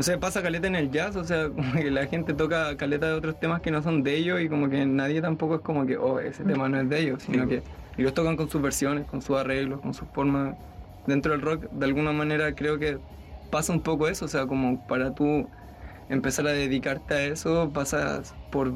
[0.00, 3.06] no sé, pasa caleta en el jazz, o sea, como que la gente toca caleta
[3.08, 5.84] de otros temas que no son de ellos y como que nadie tampoco es como
[5.84, 7.62] que, oh, ese tema no es de ellos, sino que
[7.98, 10.56] y los tocan con sus versiones, con sus arreglos, con sus formas.
[11.06, 12.96] Dentro del rock, de alguna manera creo que
[13.50, 15.46] pasa un poco eso, o sea, como para tú
[16.08, 18.72] empezar a dedicarte a eso, pasas por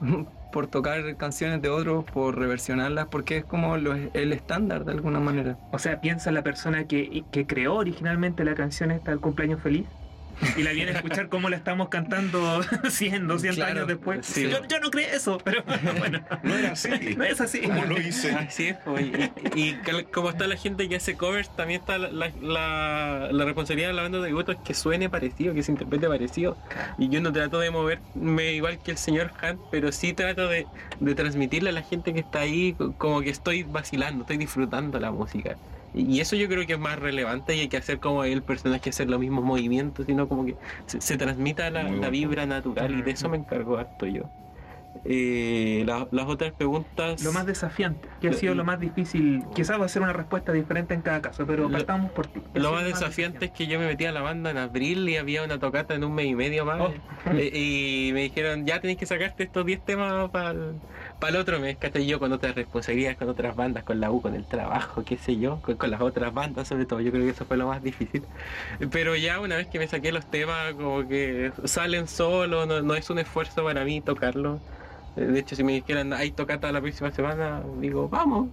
[0.52, 5.20] por tocar canciones de otros, por reversionarlas, porque es como lo- el estándar de alguna
[5.20, 5.56] manera.
[5.72, 9.86] O sea, piensa la persona que, que creó originalmente la canción esta del cumpleaños feliz
[10.56, 14.26] y la viene a escuchar cómo la estamos cantando 100, 200 Claro, años después.
[14.26, 14.48] sí.
[14.48, 15.62] Yo, yo no creé eso, pero
[15.98, 16.88] bueno, No era así.
[17.16, 17.60] no es así.
[17.60, 18.30] ¿Cómo lo hice?
[18.36, 19.04] Así es, pues,
[19.54, 19.76] y, y
[20.12, 23.94] como está la gente que hace covers, también está la, la, la- la responsabilidad de
[23.94, 26.56] la banda de tributo es que suene parecido, que se interprete parecido.
[26.98, 30.66] Y yo no trato de moverme igual que el señor Hunt, pero sí trato de,
[31.00, 34.98] de transmitirle a la gente que está ahí co- como que estoy vacilando, estoy disfrutando
[35.00, 35.56] la música.
[35.96, 38.90] Y eso yo creo que es más relevante y hay que hacer como el personaje
[38.90, 40.54] hacer los mismos movimientos, sino como que
[40.84, 44.24] se, se transmita la, vibra natural y de eso me encargo harto yo.
[45.04, 47.22] Eh, la- las otras preguntas...
[47.22, 50.52] Lo más desafiante, que ha sido lo más difícil, quizás va a ser una respuesta
[50.52, 52.40] diferente en cada caso, pero partamos por ti.
[52.40, 55.08] ¿Qué ha Lo más desafiante es que yo me metí a la banda en abril
[55.08, 56.80] y había una tocata en un mes y medio más.
[56.80, 56.92] Oh.
[57.32, 60.74] Eh, y me dijeron, ya tenéis que sacarte estos 10 temas para el
[61.38, 61.76] otro mes.
[61.78, 62.06] ¿cachai?
[62.06, 65.36] Yo con otras responsabilidades, con otras bandas, con la U, con el trabajo, qué sé
[65.38, 67.00] yo, con, las otras bandas sobre todo.
[67.00, 68.24] Yo creo que eso fue lo más difícil.
[68.90, 72.94] Pero ya una vez que me saqué los temas, como que salen solos, no, no
[72.94, 74.60] es un esfuerzo para mí tocarlos.
[75.16, 78.50] Eh, De hecho, si me dijeran, hay tocata la próxima semana, digo, vamos.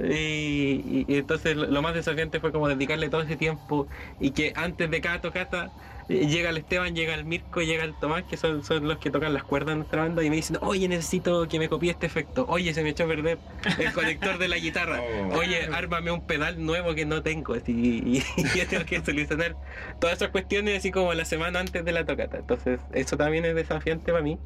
[0.00, 3.86] Y, y- y entonces lo lo más desafiante fue como dedicarle todo ese tiempo
[4.20, 5.70] y que antes de cada tocata
[6.08, 9.10] eh, llega el Esteban, llega el Mirko, llega el Tomás, que son, son los que
[9.10, 12.06] tocan las cuerdas de nuestra banda y me dicen, oye, necesito que me copie este
[12.06, 13.38] efecto, oye, se me echó a perder
[13.78, 15.00] el conector de la guitarra,
[15.32, 15.38] Oh.
[15.38, 17.72] oye, ármame un pedal nuevo que no tengo así,
[18.04, 19.56] y, y yo tengo que solucionar
[20.00, 22.36] todas esas cuestiones así como la semana antes de la tocata.
[22.38, 24.38] Entonces eso también es desafiante para mí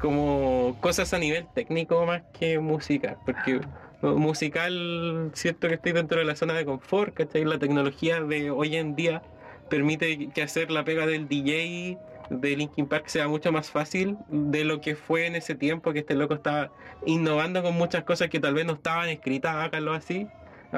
[0.00, 3.60] como cosas a nivel técnico más que musical, porque
[4.02, 7.44] musical siento que estoy dentro de la zona de confort, ¿cachai?
[7.44, 9.22] La tecnología de hoy en día
[9.68, 11.98] permite que hacer la pega del DJ
[12.30, 15.98] de Linkin Park sea mucho más fácil de lo que fue en ese tiempo que
[16.00, 16.70] este loco estaba
[17.04, 20.28] innovando con muchas cosas que tal vez no estaban escritas, háganlo así.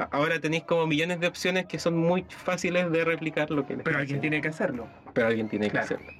[0.09, 3.83] Ahora tenéis como millones de opciones que son muy fáciles de replicar lo que les
[3.83, 4.87] Pero alguien tiene que hacerlo.
[5.13, 5.87] pero alguien tiene Claro.
[5.87, 6.13] que hacerlo.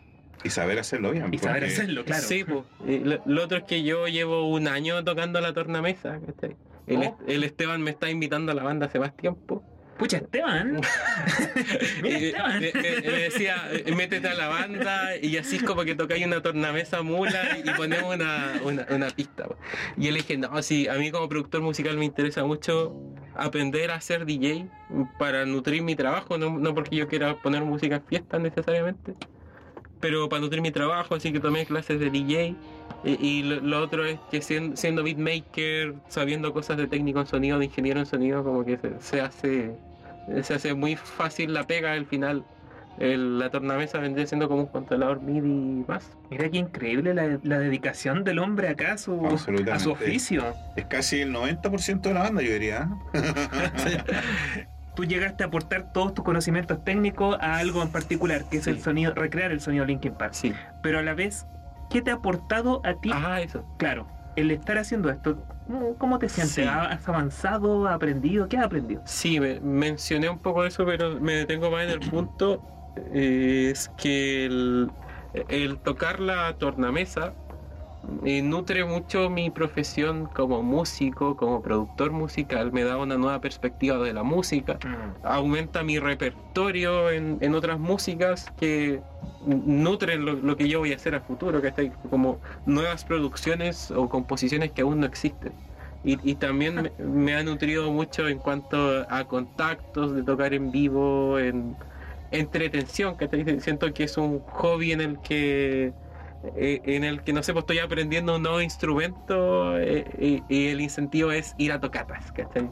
[0.43, 1.33] Y saber hacerlo bien.
[1.33, 2.21] Y saber hacerlo, claro.
[2.21, 2.63] Sí, pues.
[3.03, 6.19] lo, lo otro es que yo llevo un año tocando la tornamesa.
[6.23, 6.55] ¿cachai?
[6.87, 9.63] El, el Esteban me está invitando a la banda hace más tiempo.
[9.97, 10.81] Pucha, Esteban.
[12.01, 12.61] Mira, Esteban.
[12.61, 17.59] decía, eh, métete a la banda y así es como que tocáis una tornamesa mula
[17.63, 19.47] y ponemos una, una, una pista.
[19.95, 22.95] Y le dije, no, sí, a mí como productor musical me interesa mucho
[23.35, 24.67] aprender a ser DJ
[25.19, 29.13] para nutrir mi trabajo, no, no porque yo quiera poner música en fiestas necesariamente,
[30.03, 32.55] pero para nutrir mi trabajo, así que tomé clases de DJ.
[33.05, 37.25] Y, y lo, lo otro es que siendo, siendo beatmaker, sabiendo cosas de técnico en
[37.27, 39.71] sonido, de ingeniero en sonido, como que se, se hace
[40.43, 42.43] se hace muy fácil la pega al final.
[42.99, 46.11] El- la tornamesa vendría siendo como un controlador MIDI más.
[46.29, 49.25] Mira qué increíble la, la dedicación del hombre acá a su,
[49.71, 50.43] a su oficio.
[50.75, 52.89] Es casi el 90% de la banda, yo diría.
[54.95, 58.69] Tú llegaste a aportar todos tus conocimientos técnicos a algo en particular, que es Sí.
[58.69, 60.33] el sonido, recrear el sonido Linkin Park.
[60.33, 60.53] Sí.
[60.81, 61.47] Pero a la vez,
[61.89, 63.09] ¿qué te ha aportado a ti?
[63.13, 63.65] Ah, eso.
[63.77, 66.53] Claro, el estar haciendo esto, ¿cómo- ¿cómo te sientes?
[66.55, 66.61] Sí.
[66.63, 67.87] ¿Has avanzado?
[67.87, 68.47] ¿Has aprendido?
[68.47, 69.01] ¿Qué has aprendido?
[69.05, 72.61] Sí, me- mencioné un poco eso, pero me detengo más en el punto.
[73.11, 74.91] eh, es que el,
[75.49, 77.33] el tocar la tornamesa
[78.25, 83.97] eh, nutre mucho mi profesión como músico, como productor musical, me da una nueva perspectiva
[83.97, 84.77] de la música.
[85.23, 89.01] aumenta mi repertorio en, en otras músicas que
[89.45, 94.09] nutren lo, lo que yo voy a hacer a futuro, que como nuevas producciones o
[94.09, 95.53] composiciones que aún no existen.
[96.03, 100.71] Y, y también me, me ha nutrido mucho en cuanto a contactos, de tocar en
[100.71, 101.75] vivo, en
[102.31, 105.93] entretención, que siento que es un hobby en el que
[106.57, 110.67] eh, en el que no sé, pues estoy aprendiendo un nuevo instrumento eh, y, y
[110.67, 112.69] el incentivo es ir a tocatas, ¿cachai?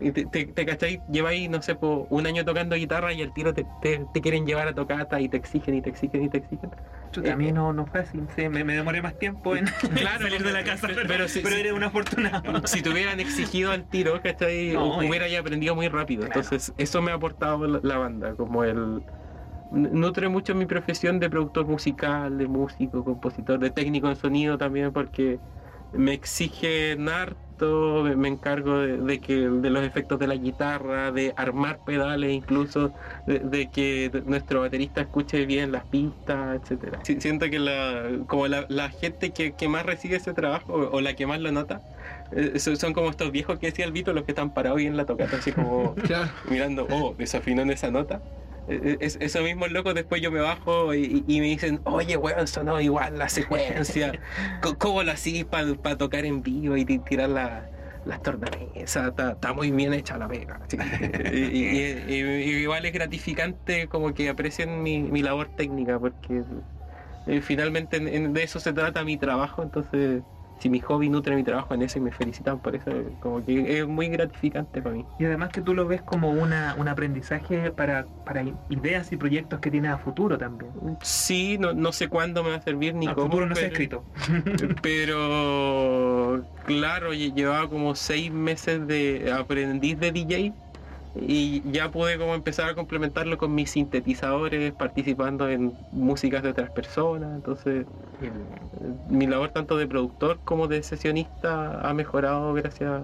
[0.00, 3.32] Y te, te, te cachai, lleváis, no sé, po, un año tocando guitarra y al
[3.32, 6.38] tiro te, te, quieren llevar a tocata y te exigen y te exigen y te
[6.38, 6.70] exigen.
[7.12, 10.22] Chuta, a mí no, no fue así, sí, me, me demoré más tiempo en Claro,
[10.22, 12.42] salir de la casa, pero- pero, sí, pero eres un afortunado.
[12.66, 14.72] Si te hubieran exigido al tiro, ¿cachai?
[14.74, 16.26] No, hubiera ya aprendido muy rápido.
[16.26, 16.40] Claro.
[16.40, 19.02] Entonces, eso me ha aportado la, la banda, como el...
[19.70, 24.92] Nutre mucho mi profesión de productor musical, de músico, compositor, de técnico en sonido también,
[24.92, 25.38] porque
[25.92, 31.32] me exigen harto, me, encargo de, de que de los efectos de la guitarra, de
[31.36, 32.92] armar pedales incluso,
[33.26, 37.00] de, de que nuestro baterista escuche bien las pistas, etcétera.
[37.04, 40.96] Si- Siento que la, como la, la gente que, que más recibe ese trabajo o,
[40.96, 41.82] o la que más lo nota,
[42.32, 44.96] eh, son, como estos viejos que decía el Vito, los que están parados ahí en
[44.96, 45.94] la tocata, así como
[46.44, 48.22] mirando, oh, desafinó en esa nota.
[48.68, 52.46] Eh, es- esos mismos locos después yo me bajo y, y me dicen, oye, weón,
[52.46, 54.12] sonó igual la secuencia.
[54.78, 57.68] ¿Cómo lo hacís para tocar en vivo y ti- tirar la-
[58.04, 59.08] las tornamesas?
[59.08, 60.60] Está, está muy bien hecha la pega.
[60.68, 60.76] sí.
[61.32, 66.42] y, y- y- y igual es gratificante como que aprecien mi, mi labor técnica porque
[67.26, 70.22] eh, finalmente en- en- de eso se trata mi trabajo, entonces
[70.60, 73.80] si mi hobby nutre mi trabajo en eso y me felicitan por eso, como que
[73.80, 75.04] es muy gratificante para mí.
[75.18, 79.58] Y además que tú lo ves como una, un aprendizaje para, para ideas y proyectos
[79.60, 80.70] que tienes a futuro también.
[81.02, 83.26] Sí, no, no sé cuándo me va a servir ni a cómo.
[83.26, 84.74] futuro no se ha pero- escrito.
[84.82, 90.52] Pero claro, lle- llevaba como seis meses de aprendiz de DJ
[91.16, 96.70] y ya pude como empezar a complementarlo con mis sintetizadores, participando en músicas de otras
[96.70, 97.34] personas.
[97.34, 97.86] Entonces,
[99.08, 103.02] mi labor tanto de productor como de sesionista ha mejorado gracias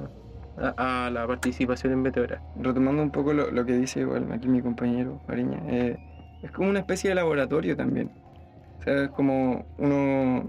[0.58, 2.42] a, a la participación en Meteora.
[2.60, 5.98] Retomando un poco lo, lo que dice igual aquí mi compañero Fariña, eh,
[6.42, 8.10] es como una especie de laboratorio también.
[8.78, 10.44] O sea, es como uno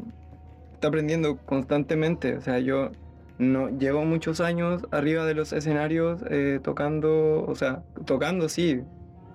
[0.74, 2.38] está aprendiendo constantemente.
[2.38, 2.92] O sea, yo
[3.40, 8.82] no llevo muchos años arriba de los escenarios eh, tocando, o sea, tocando sí,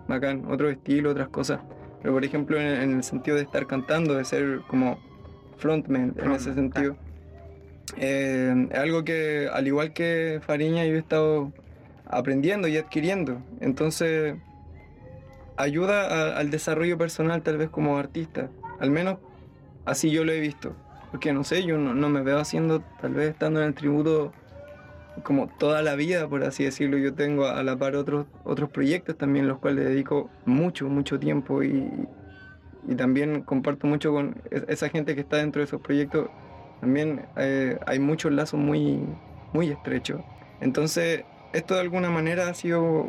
[0.09, 1.61] bacán, otro estilo, otras cosas.
[2.01, 4.99] Pero por ejemplo, en, en el sentido de estar cantando, de ser como
[5.57, 6.97] frontman en ese sentido.
[7.97, 11.53] Eh, es algo que, al igual que Fariña, yo he estado
[12.07, 13.41] aprendiendo y adquiriendo.
[13.61, 14.35] Entonces,
[15.57, 18.49] ayuda a- al desarrollo personal tal vez como artista.
[18.81, 19.19] Al menos
[19.85, 20.75] así yo lo he visto.
[21.13, 24.33] Porque no sé, yo no, no me veo haciendo, tal vez estando en el tributo
[25.25, 26.97] como toda la vida, por así decirlo.
[26.99, 31.63] Yo tengo a la par otros, otros proyectos también, los cuales dedico mucho, mucho tiempo
[31.63, 31.87] y,
[32.89, 36.29] y también comparto mucho con es- esa gente que está dentro de esos proyectos.
[36.81, 39.01] También eh, hay muchos lazos muy,
[39.53, 40.21] muy estrechos.
[40.63, 43.07] Entonces, esto de alguna manera ha sido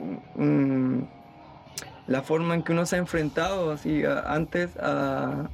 [2.08, 5.50] la forma en que uno se ha enfrentado así a- antes a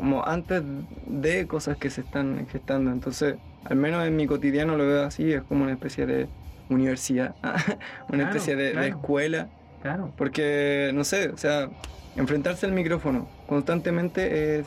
[0.00, 0.62] como antes
[1.06, 2.90] de cosas que se están gestando.
[2.90, 3.34] Entonces,
[3.64, 6.26] al menos en mi cotidiano lo veo así, es como una especie de
[6.70, 7.34] universidad,
[8.08, 8.86] una Claro, especie de, de claro.
[8.86, 9.48] escuela,
[9.82, 10.12] Claro.
[10.16, 11.68] porque no sé, o sea,
[12.16, 14.66] enfrentarse al micrófono constantemente es,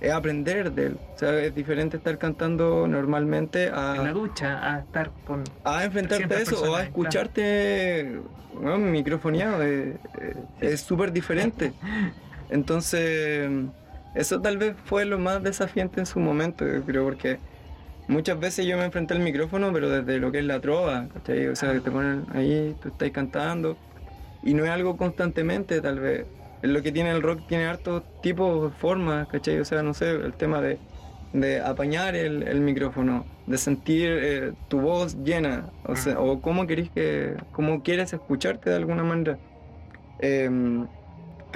[0.00, 0.98] es aprender de él.
[1.14, 5.44] O sea, es diferente estar cantando normalmente En la a, ducha, a estar con.
[5.64, 8.20] a enfrentarte a 300 eso o a escucharte
[8.54, 9.62] bueno, microfoneado.
[9.62, 11.72] eh, eh, es súper diferente.
[12.50, 13.50] Entonces,
[14.16, 17.38] eso tal vez fue lo más desafiante en su momento, yo creo, porque
[18.08, 21.46] muchas veces yo me enfrenté al micrófono, pero desde lo que es la trova, ¿cachai?
[21.48, 23.76] O sea, que te ponen ahí, tú estás cantando,
[24.42, 26.26] y no es algo constantemente, tal vez.
[26.62, 29.58] Es Lo que tiene el rock tiene hartos tipos, formas, ¿cachai?
[29.60, 30.78] O sea, no sé, el tema de,
[31.32, 36.66] de apañar el, el micrófono, de sentir eh, tu voz llena, o, sea, o cómo
[36.66, 39.38] querés que, cómo quieres escucharte de alguna manera.
[40.20, 40.86] Em,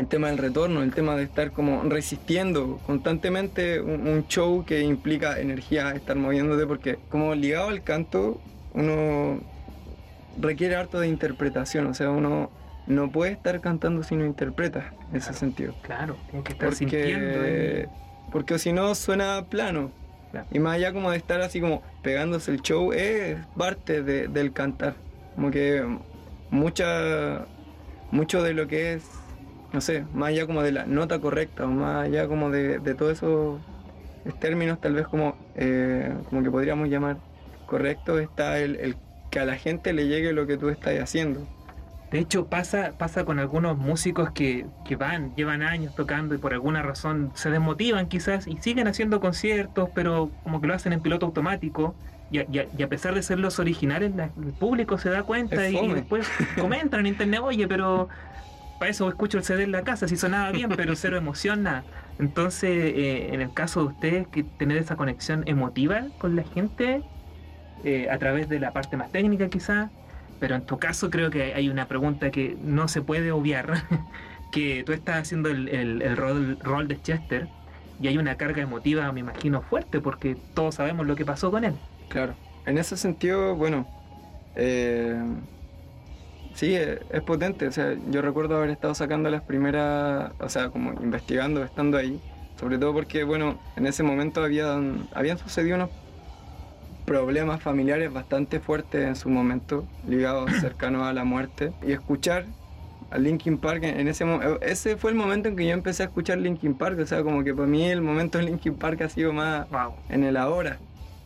[0.01, 4.81] el tema del retorno, el tema de estar como resistiendo constantemente un, un show que
[4.81, 8.41] implica energía, estar moviéndote, porque como ligado al canto,
[8.75, 9.41] uno
[10.41, 12.51] requiere harto de interpretación, o sea, uno
[12.87, 15.75] no puede estar cantando si no interpreta en ese sentido.
[15.83, 17.33] Claro, tienes que estar sintiendo.
[17.35, 18.31] Porque, ahí.
[18.33, 19.91] porque si no suena plano.
[20.31, 20.47] Claro.
[20.53, 24.53] Y más allá como de estar así como pegándose el show, es parte de- del
[24.53, 24.95] cantar.
[25.35, 25.85] Como que
[26.51, 27.47] mucha,
[28.13, 29.03] mucho de lo que es,
[29.73, 32.95] no sé, más allá como de la nota correcta o más allá como de, de
[32.95, 33.63] todos esos
[34.39, 37.23] términos tal vez como, eh, como que podríamos llamar
[37.67, 41.51] correcto, está el, el que a la gente le llegue lo que tú estás haciendo.
[42.11, 46.53] De hecho, pasa, pasa con algunos músicos que, que van, llevan años tocando y por
[46.53, 51.03] alguna razón se desmotivan quizás y siguen haciendo conciertos, pero como que lo hacen en
[51.03, 51.97] piloto automático.
[52.29, 55.79] Y a, y a- pesar de ser los originales, el público se da cuenta y,
[55.79, 58.09] y después comentan en internet, oye, pero
[58.81, 61.87] para eso escucho el CD en la casa, si sonaba bien, pero cero emoción, nada.
[62.19, 67.05] Entonces, eh, en el caso de ustedes, que tener esa conexión emotiva con la gente,
[67.85, 69.91] eh, a través de la parte más técnica quizás,
[70.39, 73.73] pero en tu caso creo que hay una pregunta que no se puede obviar,
[74.53, 77.49] que tú estás haciendo el, el- rol, rol de Chester
[78.01, 81.65] y hay una carga emotiva, me imagino, fuerte, porque todos sabemos lo que pasó con
[81.65, 81.75] él.
[82.09, 82.35] Claro.
[82.67, 83.87] En ese sentido, bueno,
[84.57, 85.23] eh,
[86.55, 87.67] sí, eh, es potente.
[87.67, 92.21] O sea, yo recuerdo haber estado sacando las primeras, o sea, como investigando, estando ahí.
[92.59, 95.91] Sobre todo porque, bueno, en ese momento habían, habían sucedido unos
[97.05, 101.73] problemas familiares bastante fuertes en su momento, ligados cercanos a la muerte.
[101.87, 102.45] Y escuchar
[103.11, 106.07] a Linkin Park en ese momento, ese fue el momento en que yo empecé a
[106.07, 106.99] escuchar Linkin Park.
[107.01, 109.95] O sea, como que para mí el momento de Linkin Park ha sido más Wow.
[110.09, 110.79] en el ahora.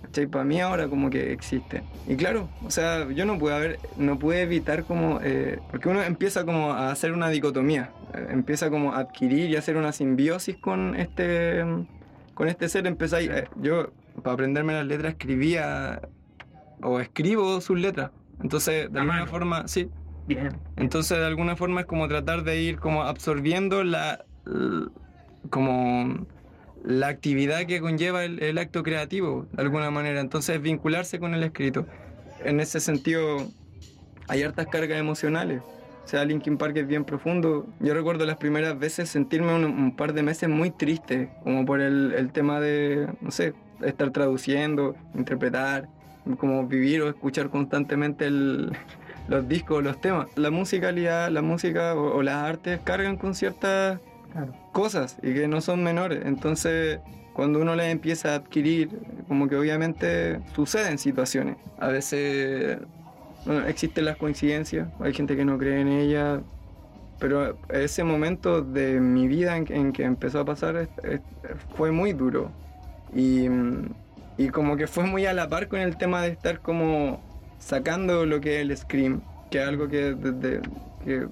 [0.05, 0.27] ¿Cachai?
[0.27, 1.83] Para mí ahora como que existe.
[2.07, 6.03] Y claro, o sea, yo no pude haber, no pude evitar como, eh, porque uno
[6.03, 10.57] empieza como a hacer una dicotomía, eh, empieza como a adquirir y hacer una simbiosis
[10.57, 11.65] con este,
[12.35, 12.87] con este ser.
[12.87, 16.03] Empezáis, eh, yo para aprenderme las letras escribía
[16.83, 18.11] o escribo sus letras.
[18.43, 19.27] Entonces, de A alguna mano.
[19.31, 19.89] forma, sí.
[20.27, 20.51] Bien.
[20.77, 24.25] Entonces, de alguna forma es como tratar de ir como absorbiendo la,
[25.51, 26.27] como
[26.85, 30.21] la actividad que conlleva el, acto creativo, de alguna manera.
[30.21, 31.87] Entonces, vincularse con el escrito.
[32.45, 33.49] En ese sentido,
[34.29, 35.63] hay hartas cargas emocionales.
[35.63, 37.67] O sea, Linkin Park es bien profundo.
[37.81, 42.31] Yo recuerdo las primeras veces sentirme un, par de meses muy triste, como por el,
[42.33, 45.89] tema de, no sé, estar traduciendo, interpretar,
[46.37, 48.29] como vivir o escuchar constantemente
[49.29, 50.27] los discos, los temas.
[50.37, 53.99] La musicalidad, la música o, o las artes cargan con ciertas
[54.73, 56.23] Cosas y que no son menores.
[56.25, 56.99] Entonces,
[57.33, 58.91] cuando uno las empieza a adquirir,
[59.29, 61.57] como que obviamente suceden situaciones.
[61.79, 62.79] A veces
[63.45, 66.41] bueno, existen las coincidencias, hay gente que no cree en ellas,
[67.19, 71.21] pero ese momento de mi vida en, en que empezó a pasar es-
[71.77, 72.51] fue muy duro.
[73.15, 73.49] Y,
[74.53, 77.21] como que fue muy a la par con el tema de estar como
[77.59, 79.21] sacando lo que es el scream,
[79.51, 80.61] que es algo que, desde-
[81.05, 81.27] que,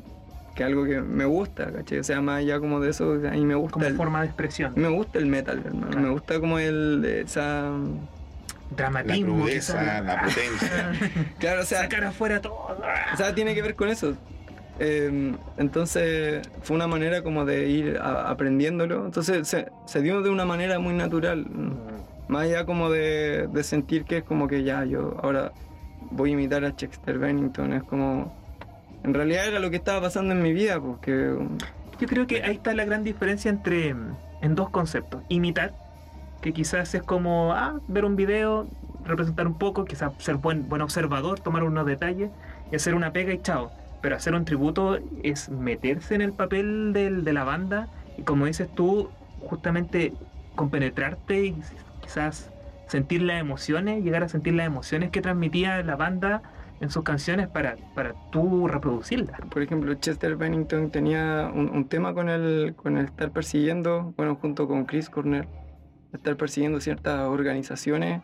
[0.55, 1.99] que algo que me gusta, ¿cachai?
[1.99, 4.27] O sea, más allá como de eso, a mí me gusta Como el, forma de
[4.27, 4.73] expresión.
[4.77, 5.87] me gusta el metal, hermano.
[5.89, 6.01] Claro.
[6.07, 9.37] Me gusta como el esa La Dramatismo.
[9.41, 10.01] crudeza, quizá.
[10.03, 10.93] la potencia.
[11.39, 12.55] claro, o sea, Sacar afuera todo.
[13.13, 14.15] o sea, tiene que ver con eso.
[14.79, 19.05] Eh, entonces fue una manera como de ir a- aprendiéndolo.
[19.05, 21.47] Entonces se, se dio de una manera muy natural.
[22.29, 25.53] Más allá como de, de sentir que es como que ya yo ahora
[26.11, 27.73] voy a imitar a Chester Bennington.
[27.75, 28.42] Es como...
[29.05, 31.37] En realidad era lo que estaba pasando en mi vida, porque...
[32.01, 35.23] Yo creo que ahí está la gran diferencia entre mm, en dos conceptos.
[35.29, 35.73] Imitar,
[36.41, 38.67] que quizás es como ah, ver un video,
[39.05, 42.31] representar un poco, quizás ser buen, buen observador, tomar unos detalles
[42.71, 43.71] y hacer una pega y chao.
[44.01, 47.89] Pero hacer un tributo es meterse en el papel del- de la banda
[48.19, 49.09] y como dices tú,
[49.41, 50.13] justamente
[50.57, 51.57] compenetrarte y
[52.01, 52.51] quizás
[52.89, 56.43] sentir las emociones, llegar a sentir las emociones que transmitía la banda
[56.83, 59.41] en sus canciones para, para tú reproducirlas.
[59.49, 64.35] Por ejemplo, Chester Bennington tenía un, un tema con el, con el estar persiguiendo, bueno,
[64.35, 65.47] junto con Chris Cornell,
[66.13, 68.21] estar persiguiendo ciertas organizaciones.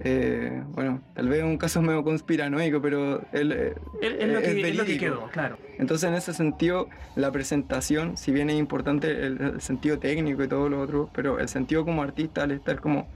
[0.00, 4.44] eh, bueno, tal vez un caso medio conspiranoico, pero él, eh, Es, es lo, Es
[4.54, 5.56] que, es lo que quedó, claro.
[5.78, 10.48] entonces en ese sentido la presentación, si bien es importante el, el sentido técnico y
[10.48, 13.06] todo lo otro, pero el sentido como artista, al estar como,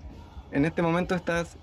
[0.53, 1.59] en este momento estás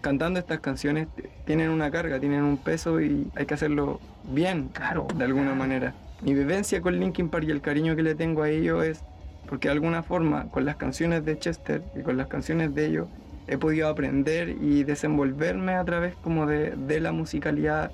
[0.00, 1.08] cantando estas canciones,
[1.46, 4.00] tienen una carga, tienen un peso y hay que hacerlo
[4.32, 5.06] bien, Claro.
[5.14, 5.94] de alguna manera.
[6.22, 9.02] Mi vivencia con Linkin Park y el cariño que le tengo a ellos es
[9.48, 13.08] porque de alguna forma con las canciones de Chester y con las canciones de ellos
[13.48, 17.90] he podido aprender y desenvolverme a través como de, de la musicalidad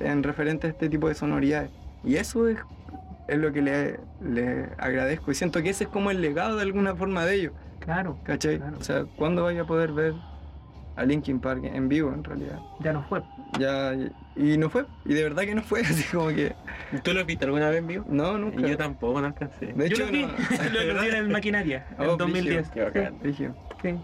[0.00, 1.70] en referente a este tipo de sonoridades.
[2.02, 2.58] Y eso es,
[3.28, 6.62] es lo que le, le agradezco y siento que ese es como el legado de
[6.62, 8.18] alguna forma de ellos, Claro.
[8.24, 8.58] ¿cachai?
[8.58, 8.76] Claro.
[8.80, 10.14] O sea, ¿cuándo vaya a poder ver
[10.98, 12.58] a Linkin Park en vivo en realidad?
[12.80, 13.22] Ya no fue.
[13.58, 13.94] Ya,
[14.36, 16.54] y no fue, y de verdad que no fue, así como que,
[17.02, 18.04] ¿Tú lo has visto alguna vez en vivo?
[18.08, 18.60] no, nunca.
[18.66, 19.66] Yo tampoco no alcancé.
[19.72, 20.32] De hecho, Yo lo vi, no.
[20.94, 22.70] lo, en el Maquinaria, Oh, en 2010.
[22.70, 23.14] Qué bacán.
[23.82, 23.94] Sí.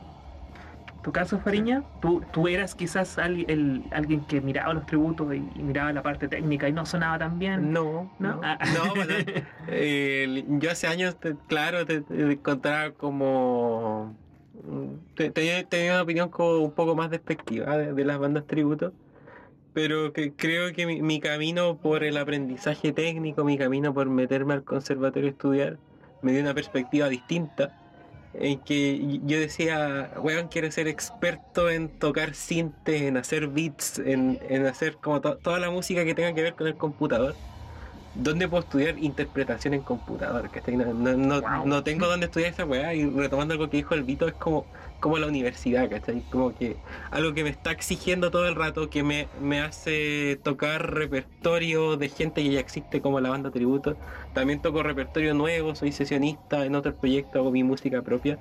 [1.02, 1.82] ¿Tu caso, Fariña?
[2.00, 6.02] ¿Tú, tú eras quizás al- el- alguien que miraba los tributos y, y miraba la
[6.02, 7.72] parte técnica y no sonaba tan bien?
[7.74, 8.36] No, ¿No?
[8.36, 8.56] no, Ah.
[8.74, 9.12] no, bueno,
[9.68, 14.16] eh, yo hace años, te- claro, te, te encontraba como...
[15.14, 18.92] te- Tenía, una opinión como un poco más despectiva de, las bandas tributo,
[19.72, 24.54] pero que creo que mi, mi camino por el aprendizaje técnico, mi camino por meterme
[24.54, 25.78] al conservatorio a estudiar,
[26.22, 27.76] me dio una perspectiva distinta
[28.34, 34.38] en que yo decía, weón, quiero ser experto en tocar sintes, en hacer beats, en,
[34.66, 37.34] hacer como to- toda la música que tenga que ver con el computador.
[38.16, 40.50] ¿Dónde puedo estudiar interpretación en computador?
[40.68, 41.66] No, no, no, Wow.
[41.66, 44.70] no tengo dónde estudiar esa weá y retomando algo que dijo el Vito, es como,
[45.00, 46.22] como la universidad, ¿cachai?
[46.28, 50.94] Como que algo que me está exigiendo todo el rato, que me, me hace tocar
[50.94, 53.98] repertorio de gente que ya existe como la banda tributo.
[54.32, 58.40] También toco repertorio nuevo, soy sesionista en otros proyectos, hago mi música propia.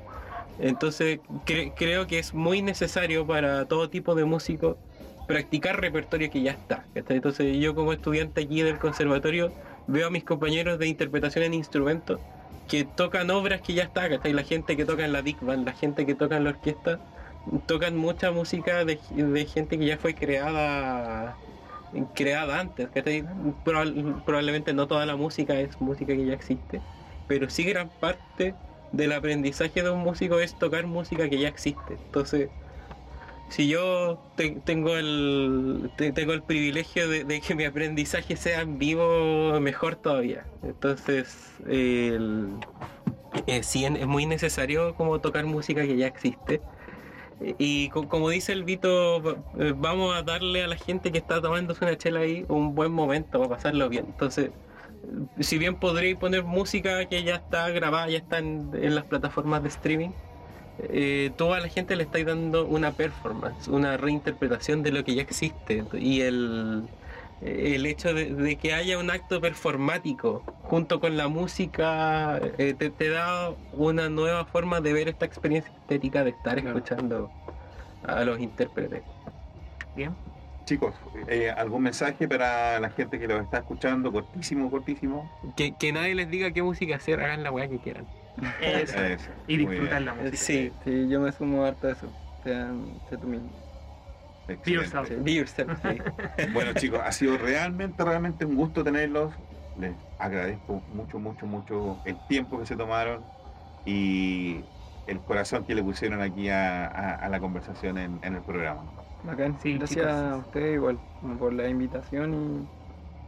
[0.58, 4.80] Entonces cre- creo que es muy necesario para todo tipo de músico
[5.34, 6.86] practicar repertorio que ya está.
[6.94, 7.18] ¿cachai?
[7.18, 9.52] Entonces yo como estudiante aquí del conservatorio
[9.88, 12.20] veo a mis compañeros de interpretación en instrumentos
[12.68, 14.32] que tocan obras que ya está, ¿cachai?
[14.32, 17.00] La gente que toca en la Big Band, la gente que toca en la orquesta,
[17.66, 21.36] tocan mucha música de, de gente que ya fue creada
[22.16, 22.90] creada antes,
[24.26, 26.82] probablemente no toda la música es música que ya existe,
[27.28, 28.56] pero sí gran parte
[28.92, 32.00] del aprendizaje de un músico es tocar música que ya existe.
[32.06, 32.50] Entonces,
[33.50, 38.78] si yo te- tengo el te- tengo el privilegio de, que mi aprendizaje sea en
[38.80, 40.46] vivo, mejor todavía.
[40.64, 42.20] Entonces, eh,
[43.62, 46.62] sí es muy necesario como tocar música que ya existe.
[47.58, 51.42] Y co- como dice el Vito, eh, vamos a darle a la gente que está
[51.42, 54.06] tomándose una chela ahí un buen momento para pasarlo bien.
[54.08, 54.52] Entonces,
[55.40, 59.70] si bien podréis poner música que ya está grabada, ya está en las plataformas de
[59.70, 60.12] streaming,
[60.80, 65.22] eh, toda la gente le estáis dando una performance, una reinterpretación de lo que ya
[65.22, 65.84] existe.
[65.94, 66.84] Y el,
[67.42, 72.90] el hecho de, de que haya un acto performático junto con la música eh, te,
[72.90, 76.78] te da una nueva forma de ver esta experiencia estética de estar Claro.
[76.78, 77.32] escuchando
[78.04, 79.04] a los intérpretes.
[79.96, 80.16] Bien.
[80.66, 80.96] Chicos,
[81.28, 84.12] eh, ¿algún mensaje para la gente que los está escuchando?
[84.14, 85.30] Cortísimo, cortísimo.
[85.58, 88.08] Que, que nadie les diga qué música hacer, hagan la weá que quieran.
[88.60, 88.98] Eso.
[89.00, 90.38] Eso, Y disfrutar la música.
[90.38, 92.18] Sí, Sí, yo me sumo harto a eso.
[92.44, 93.64] Sean, sé tú mismo.
[94.48, 94.72] Excelente.
[94.74, 95.08] yourself.
[95.10, 95.16] Sí.
[95.18, 96.12] be yourself, sí.
[96.54, 99.36] Bueno chicos, ha sido realmente, realmente un gusto tenerlos.
[99.76, 103.32] Les agradezco mucho, mucho, mucho el tiempo que se tomaron
[103.86, 104.70] y
[105.06, 108.92] el corazón que le pusieron aquí a, a- a la conversación en, en el programa.
[109.22, 109.60] Bacán.
[109.60, 110.12] Sí, Gracias chicos.
[110.12, 111.02] a ustedes igual
[111.40, 112.70] por la invitación y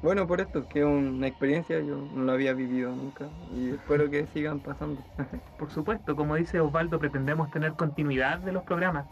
[0.05, 4.09] bueno por esto, que es una experiencia, yo no lo había vivido nunca y espero
[4.09, 5.01] que sigan pasando.
[5.57, 9.07] Por supuesto, como dice Osvaldo, pretendemos tener continuidad de los programas,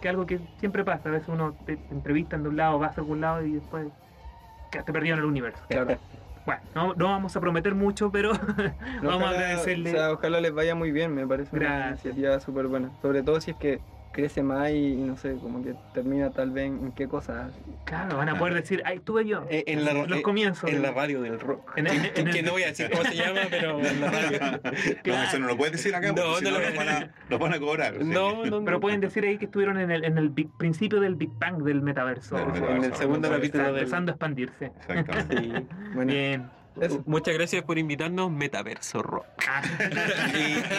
[0.00, 1.10] que es algo que siempre pasa.
[1.10, 3.88] A veces uno te te entrevistan de un lado, vas a algún lado y después
[4.72, 5.62] quedaste perdido en el universo.
[5.68, 5.98] Claro.
[6.46, 8.32] Bueno, no, no vamos a prometer mucho, pero
[9.02, 9.90] vamos a agradecerle.
[9.90, 12.04] O sea, ojalá les vaya muy bien, me parece una Gracias.
[12.06, 12.90] iniciativa súper buena.
[13.02, 13.80] Sobre todo si es que
[14.12, 17.52] crece más y, y no sé, como que termina tal vez en qué cosas.
[17.84, 19.44] Claro, van a poder decir, ahí estuve yo.
[19.48, 20.68] Eh, en la- los eh, comienzos.
[20.70, 21.72] En la radio del rock.
[21.76, 24.10] En el- en el- que no voy a decir cómo se llama, pero en la
[24.10, 24.40] radio.
[25.04, 27.10] No, eso no lo puedes decir acá, porque No, si no no, lo- van a,
[27.30, 27.94] nos van a cobrar.
[27.94, 28.64] o sea No, no, no.
[28.64, 31.62] Pero pueden decir ahí que estuvieron en el, en el big- principio del Big Bang
[31.62, 32.36] del metaverso.
[32.36, 32.64] Del.
[32.64, 33.74] En el segundo capítulo del...
[33.78, 34.72] empezando a expandirse.
[34.88, 35.28] Exactamente.
[35.38, 35.66] Sí.
[35.94, 36.48] Bueno, Bien.
[36.80, 37.02] eso.
[37.06, 39.26] Muchas gracias por invitarnos, Metaverso Rock.
[39.48, 39.62] Ah,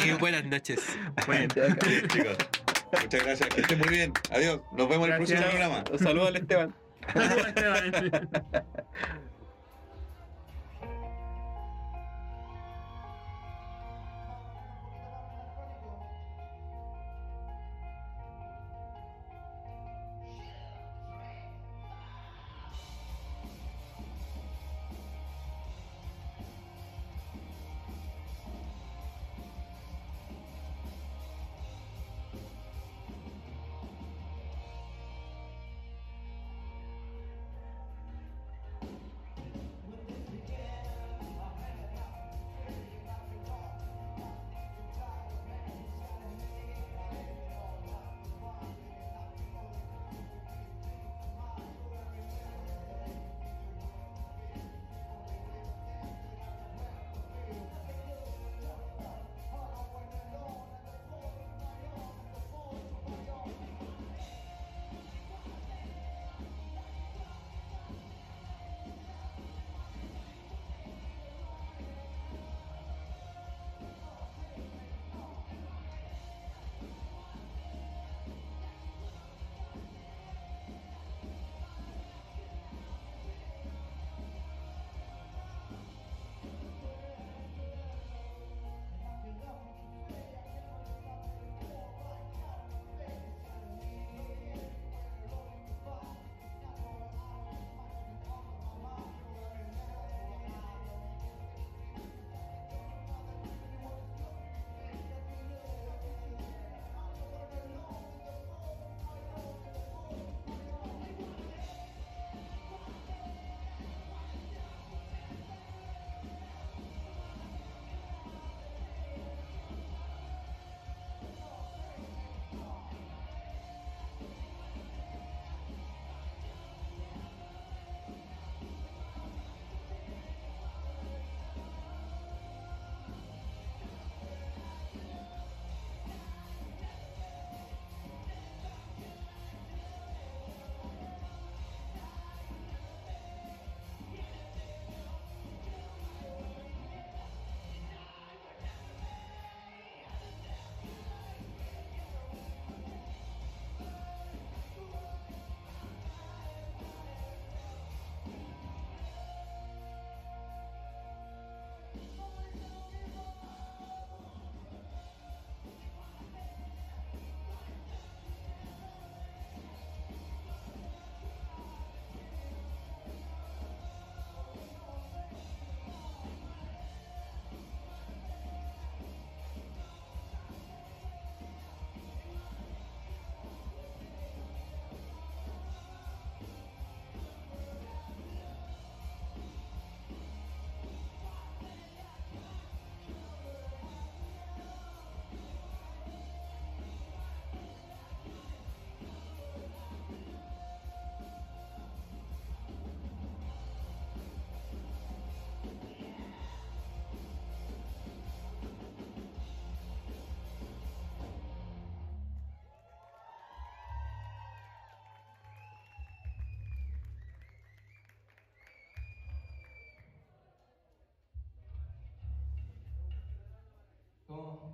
[0.06, 0.80] Y, y buenas noches.
[1.28, 1.48] bueno.
[1.56, 2.38] Bien, chicos.
[2.92, 4.14] Muchas gracias, que estén muy bien.
[4.32, 4.62] Adiós.
[4.72, 5.84] Nos vemos en el próximo programa.
[5.98, 6.76] Saludos al Esteban.
[7.48, 8.30] Esteban.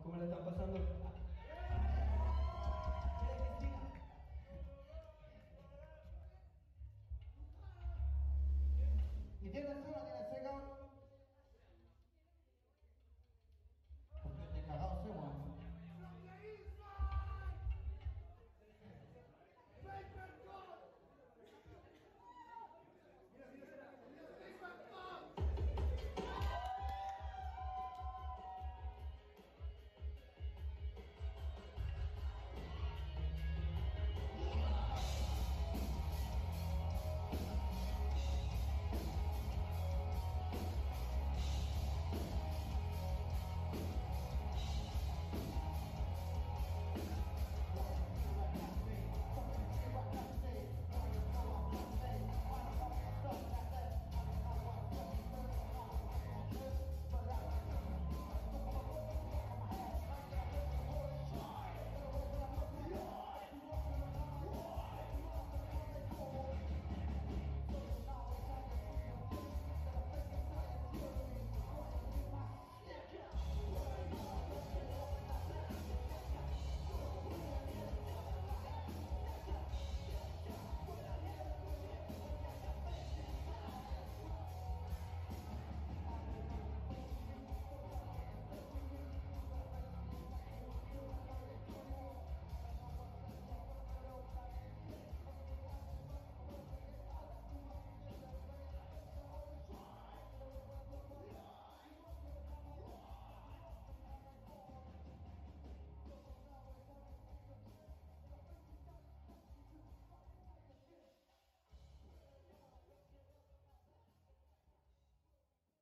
[0.06, 1.05] ¿Cómo la están pasando?